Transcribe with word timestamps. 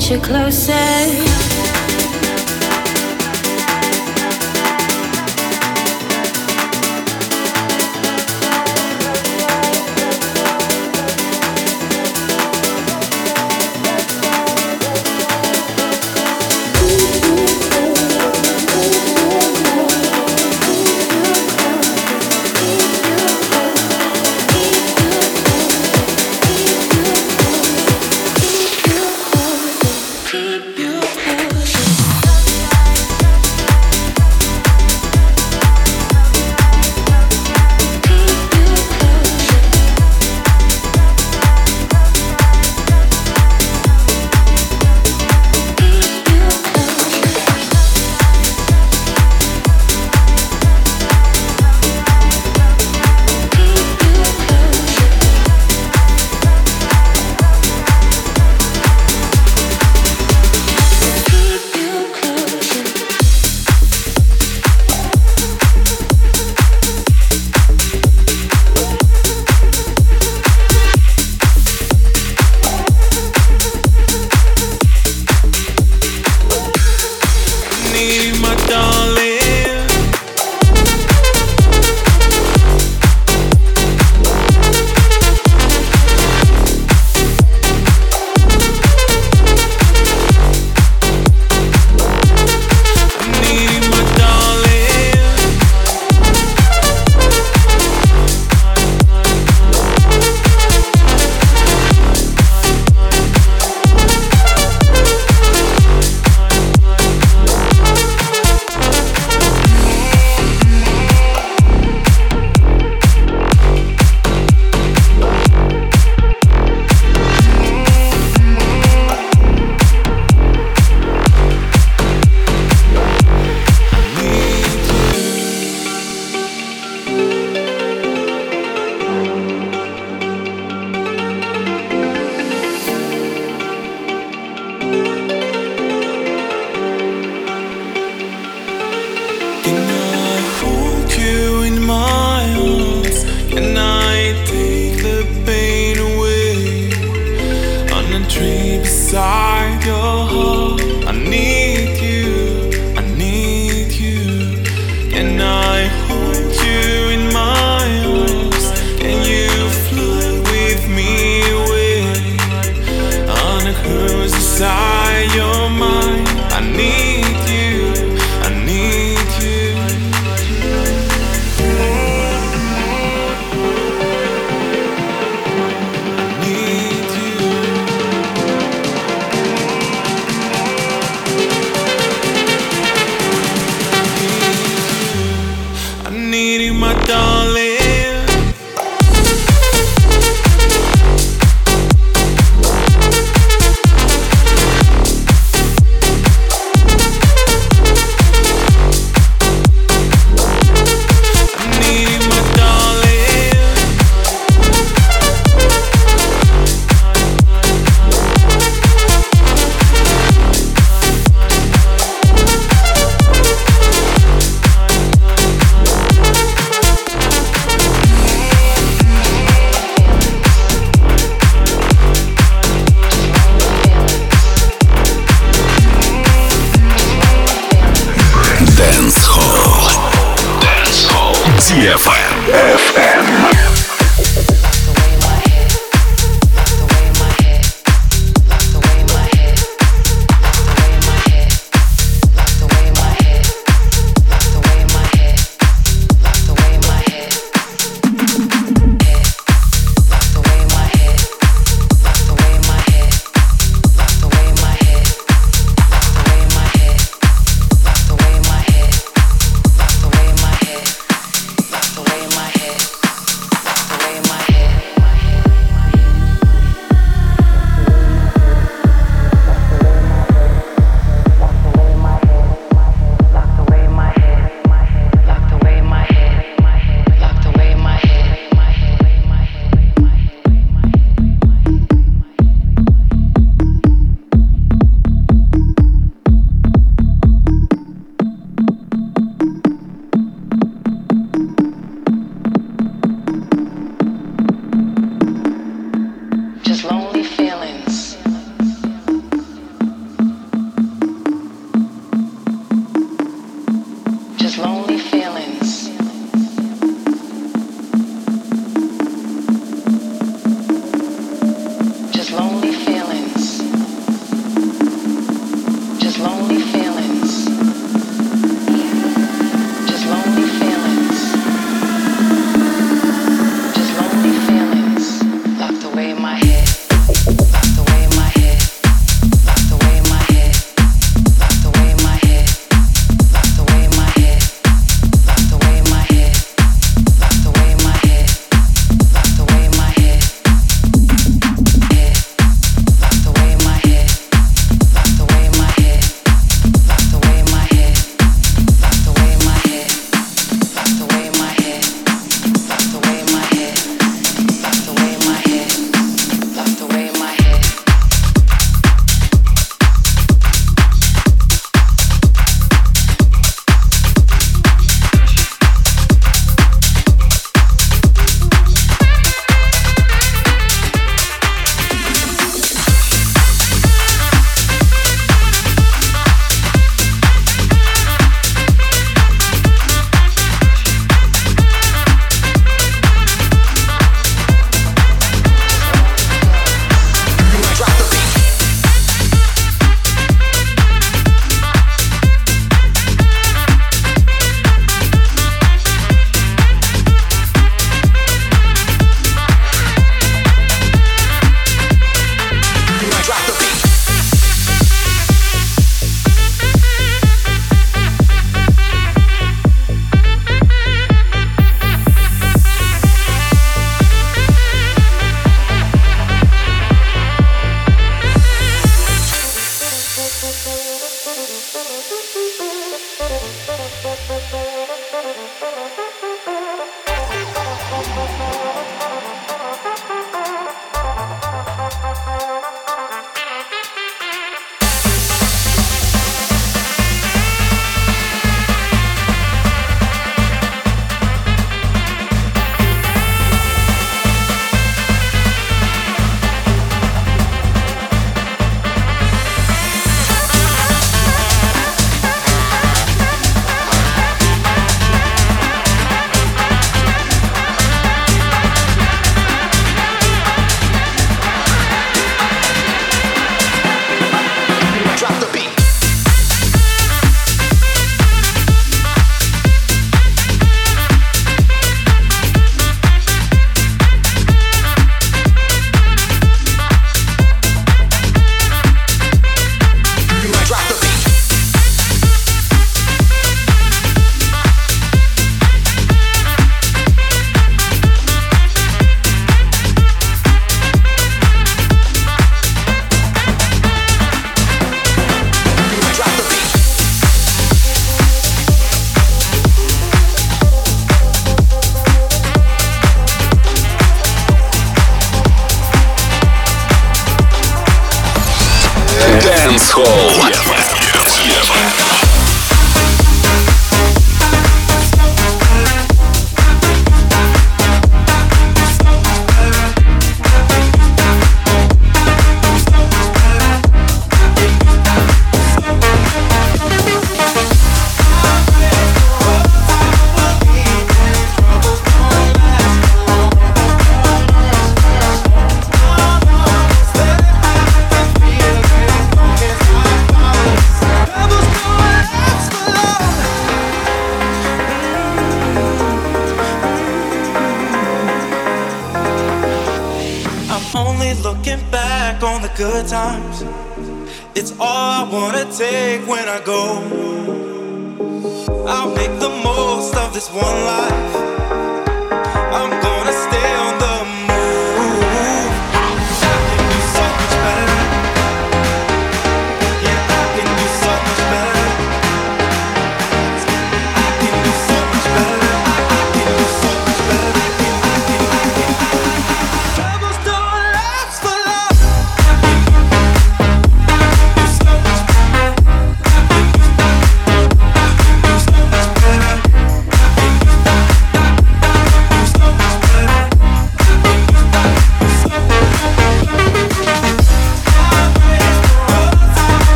get 0.00 0.10
you 0.10 0.18
closer. 0.20 1.29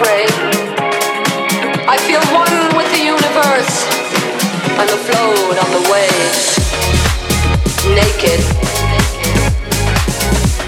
I 0.00 1.96
feel 2.06 2.22
one 2.30 2.76
with 2.76 2.86
the 2.92 3.02
universe. 3.02 3.82
I'm 4.78 4.86
afloat 4.86 5.58
on 5.58 5.70
the 5.74 5.82
waves, 5.90 6.54
naked. 7.98 8.38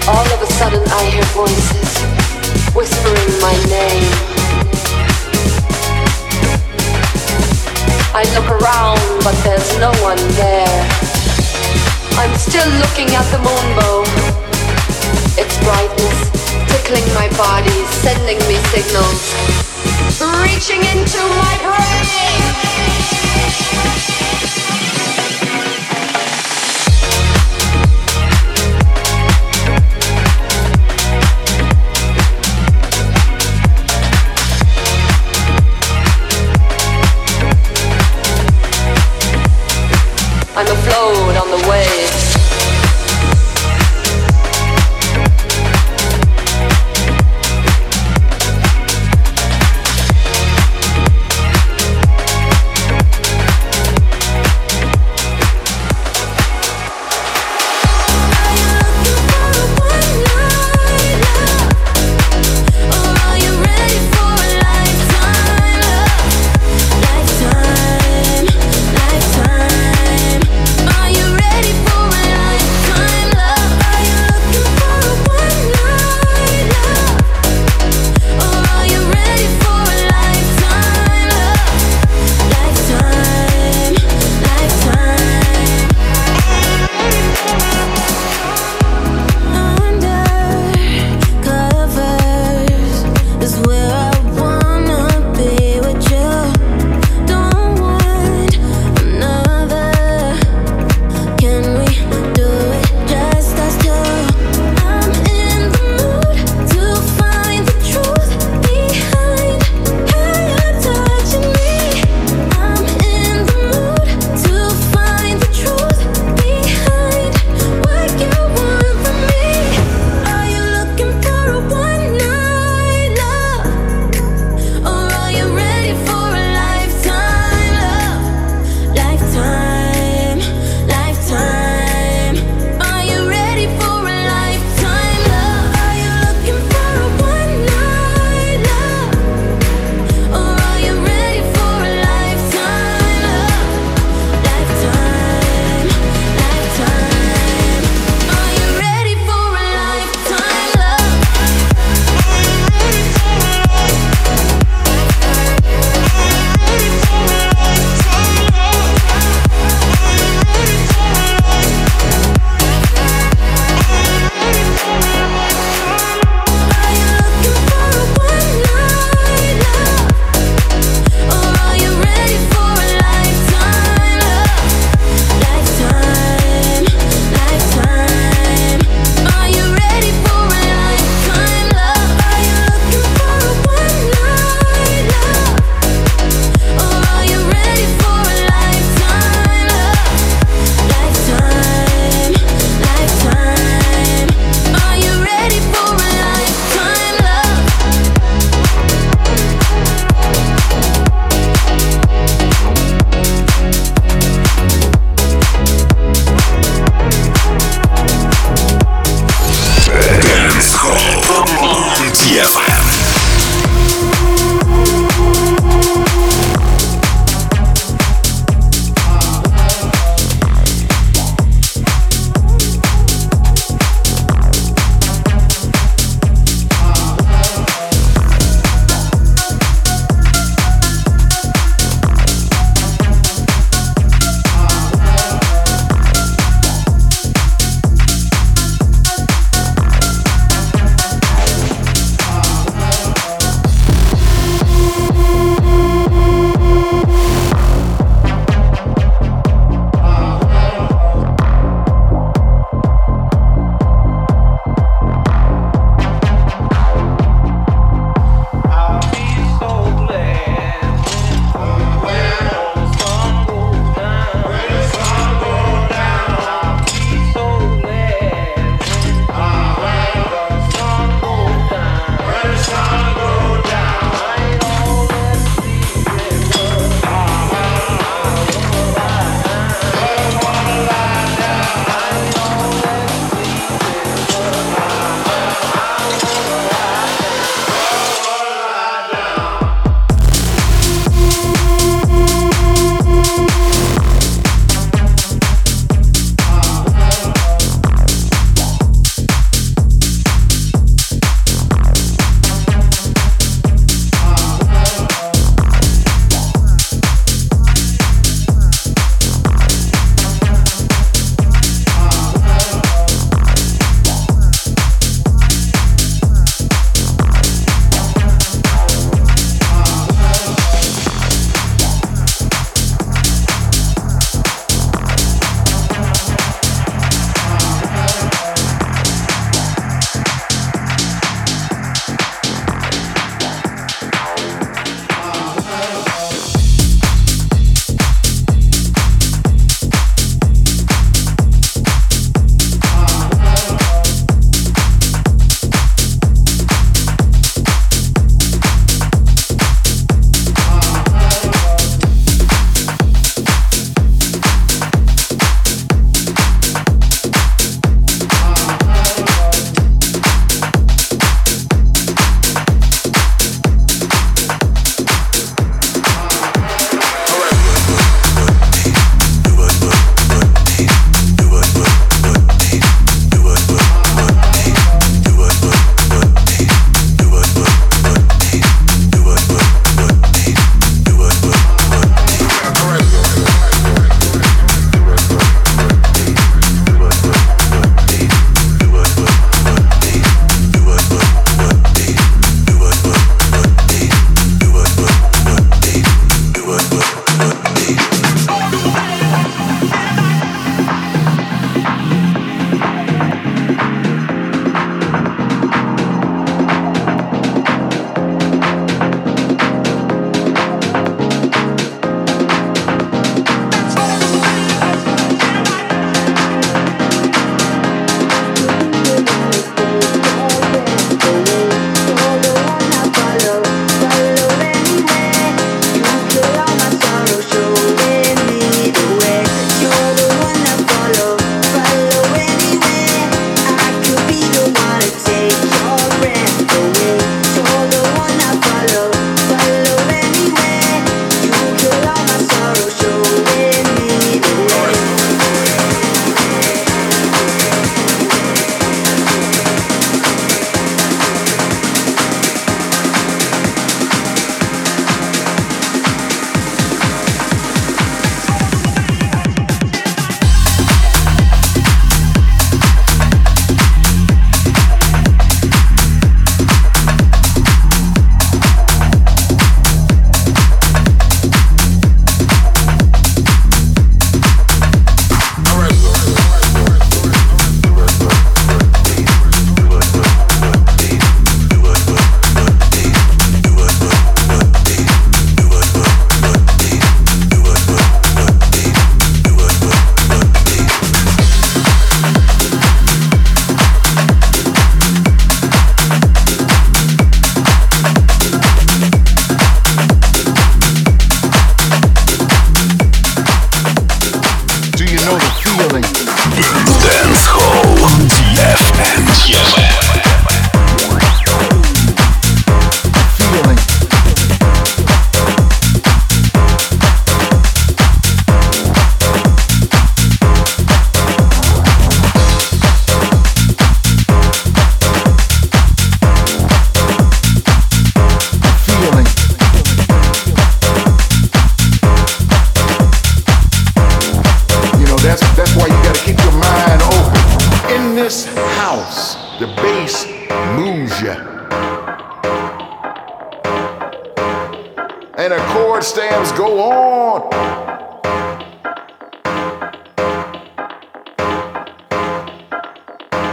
All 0.09 0.27
of 0.27 0.41
a 0.41 0.47
sudden 0.59 0.83
I 0.83 1.05
hear 1.11 1.23
voices 1.31 1.91
whispering 2.75 3.31
my 3.39 3.55
name. 3.71 4.03
I 8.13 8.23
look 8.35 8.49
around, 8.51 8.99
but 9.23 9.35
there's 9.45 9.79
no 9.79 9.91
one 10.03 10.19
there. 10.35 10.89
I'm 12.19 12.35
still 12.35 12.67
looking 12.83 13.15
at 13.15 13.23
the 13.31 13.37
moonbow. 13.37 14.03
Its 15.37 15.57
brightness 15.63 16.30
circling 16.91 17.13
my 17.13 17.27
body, 17.37 17.85
sending 18.01 18.37
me 18.47 18.55
signals, 18.69 19.33
reaching 20.43 20.81
into 20.91 21.19
my 21.37 21.57
brain. 21.63 22.20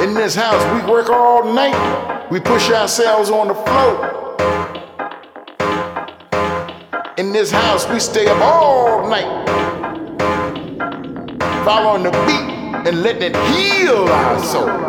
In 0.01 0.15
this 0.15 0.37
house, 0.37 0.63
we 0.73 0.89
work 0.89 1.11
all 1.11 1.43
night. 1.53 2.31
We 2.31 2.39
push 2.39 2.71
ourselves 2.71 3.31
on 3.31 3.49
the 3.49 3.55
floor. 3.55 4.37
In 7.19 7.33
this 7.33 7.51
house, 7.51 7.89
we 7.89 7.99
stay 7.99 8.29
up 8.29 8.41
all 8.41 9.09
night. 9.11 9.45
Following 11.65 12.05
the 12.05 12.13
beat 12.13 12.87
and 12.87 13.03
letting 13.03 13.35
it 13.35 13.37
heal 13.51 14.09
our 14.09 14.39
soul. 14.45 14.88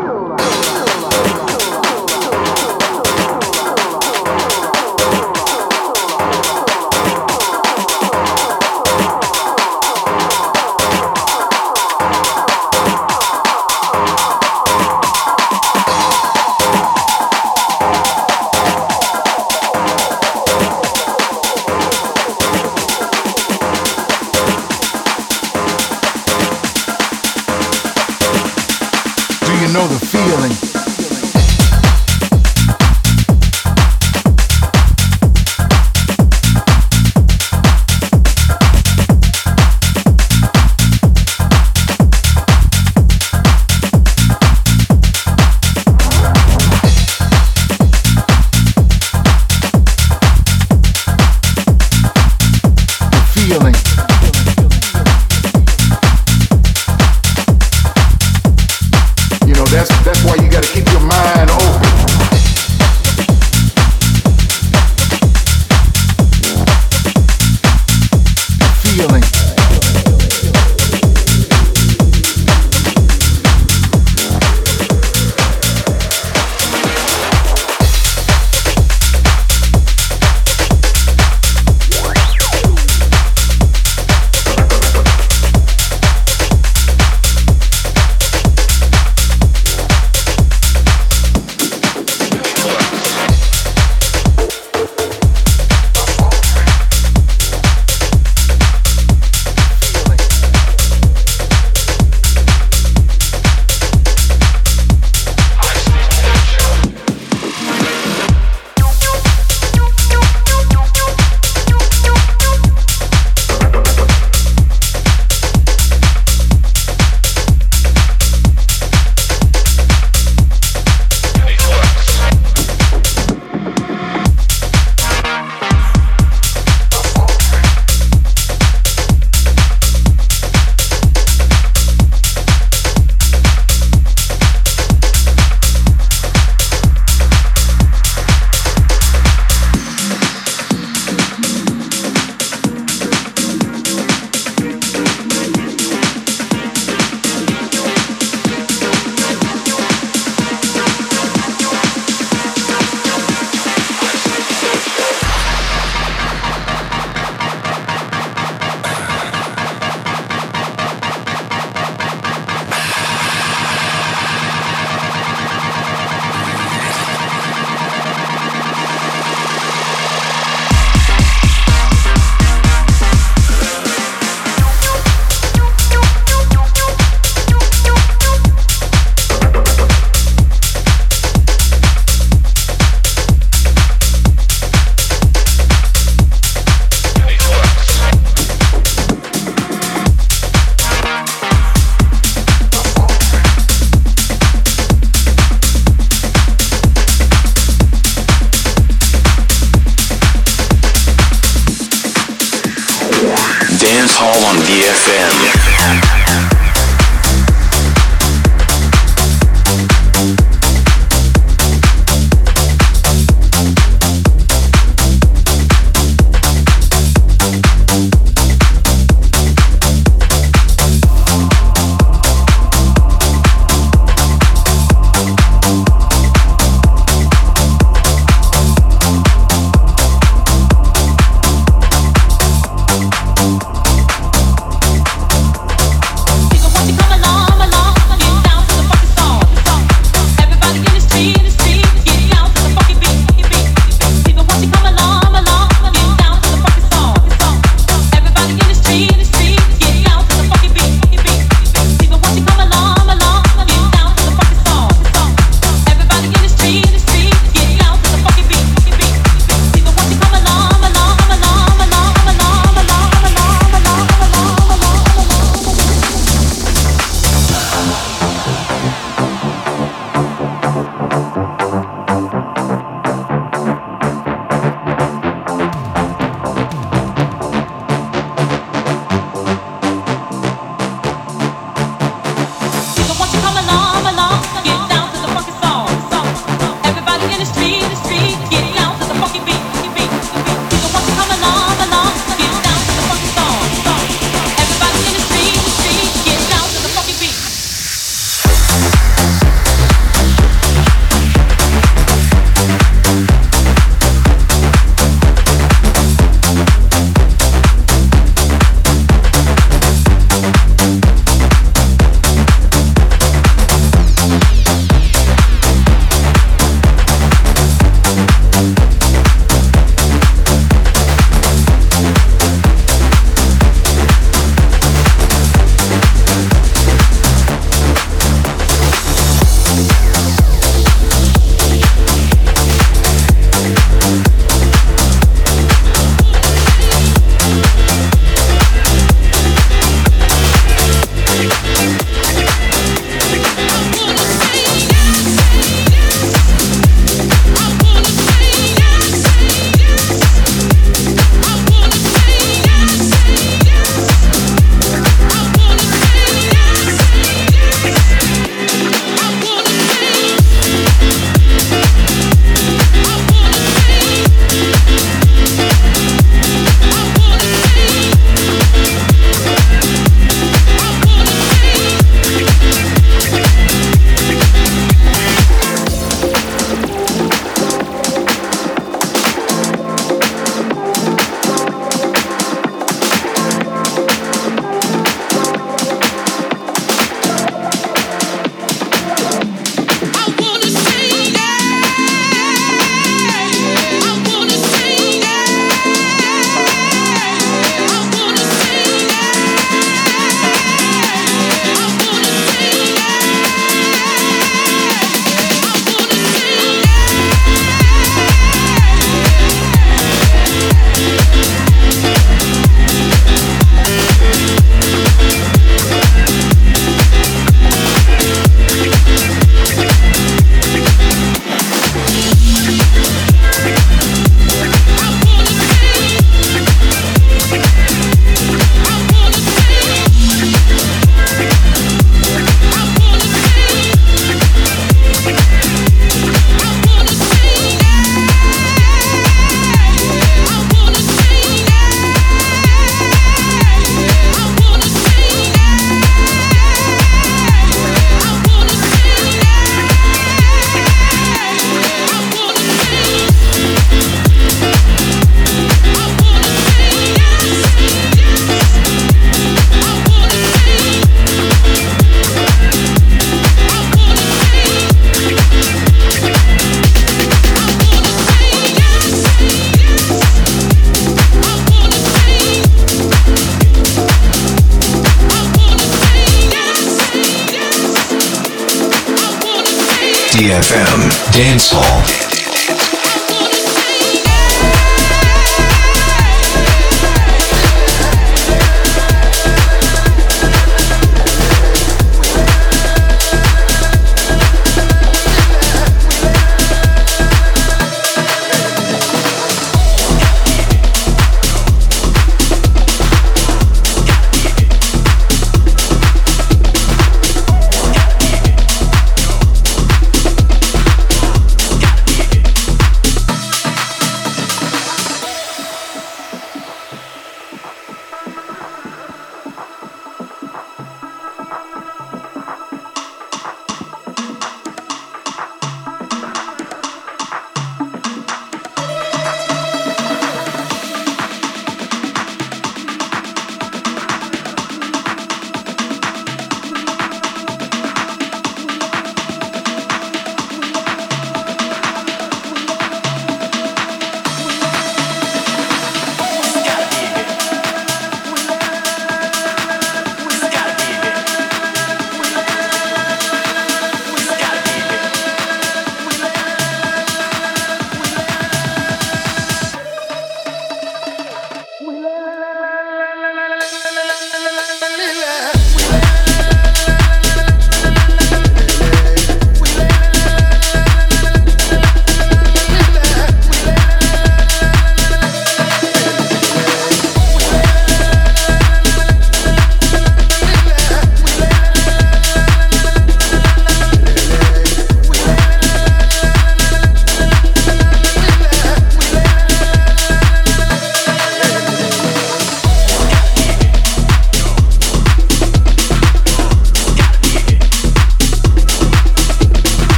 FM 480.60 481.32
Dance 481.32 481.72
Hall. 481.72 482.29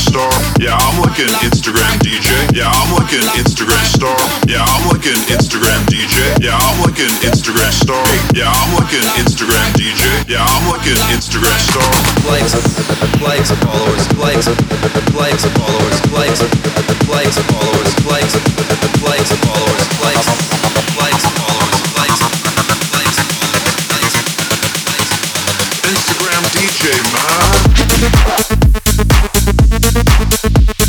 star. 0.00 0.32
Yeah, 0.56 0.72
I'm 0.72 0.96
like 1.04 1.20
an 1.20 1.28
Instagram 1.44 2.00
DJ. 2.00 2.32
Yeah, 2.56 2.72
I'm 2.72 2.90
like 2.96 3.12
an 3.12 3.26
Instagram 3.36 3.84
star. 3.84 4.16
Yeah, 4.48 4.64
I'm 4.64 4.88
like 4.88 5.04
an 5.04 5.20
Instagram 5.28 5.84
DJ. 5.92 6.40
Yeah, 6.40 6.56
I'm 6.56 6.80
like 6.80 6.98
an 6.98 7.12
Instagram 7.20 7.70
star. 7.70 8.00
Yeah, 8.32 8.48
I'm 8.48 8.72
like 8.80 8.92
an 8.96 9.04
Instagram 9.20 9.68
DJ. 9.76 10.08
Yeah, 10.26 10.40
I'm 10.40 10.64
like 10.72 10.86
an 10.88 10.96
Instagram 11.12 11.60
star. 11.60 11.84
Likes, 12.24 12.56
likes, 13.20 13.52
followers, 13.60 14.04
likes, 14.16 14.48
likes, 15.12 15.44
followers, 15.44 15.98
likes, 16.16 16.40
likes, 17.08 17.36
followers, 17.52 17.92
likes, 18.08 18.34
likes, 19.04 19.30
followers, 19.44 19.84
likes, 20.00 20.26
likes, 20.96 21.24
followers, 21.36 21.78
likes. 22.00 22.30
Instagram 25.92 26.42
DJ, 26.56 26.88
man. 27.12 28.49
Thank 29.52 30.68
you. 30.68 30.79